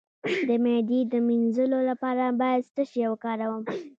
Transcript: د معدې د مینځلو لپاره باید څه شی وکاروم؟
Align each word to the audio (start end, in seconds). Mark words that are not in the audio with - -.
د 0.47 0.49
معدې 0.63 0.99
د 1.13 1.13
مینځلو 1.27 1.79
لپاره 1.89 2.23
باید 2.41 2.61
څه 2.75 2.83
شی 2.91 3.01
وکاروم؟ 3.09 3.63